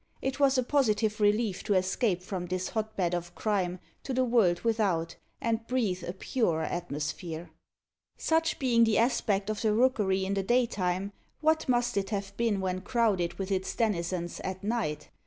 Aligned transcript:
It 0.19 0.39
was 0.39 0.57
a 0.57 0.63
positive 0.63 1.19
relief 1.21 1.63
to 1.65 1.75
escape 1.75 2.23
from 2.23 2.47
this 2.47 2.69
hotbed 2.69 3.13
of 3.13 3.35
crime 3.35 3.79
to 4.01 4.15
the 4.15 4.23
world 4.25 4.61
without, 4.61 5.15
and 5.39 5.67
breathe 5.67 6.03
a 6.03 6.11
purer 6.11 6.63
atmosphere. 6.63 7.51
Such 8.17 8.57
being 8.57 8.83
the 8.83 8.97
aspect 8.97 9.51
of 9.51 9.61
the 9.61 9.75
Rookery 9.75 10.25
in 10.25 10.33
the 10.33 10.41
daytime, 10.41 11.11
what 11.41 11.69
must 11.69 11.97
it 11.97 12.09
have 12.09 12.35
been 12.35 12.59
when 12.61 12.81
crowded 12.81 13.35
with 13.35 13.51
its 13.51 13.75
denizens 13.75 14.39
at 14.39 14.63
night! 14.63 15.09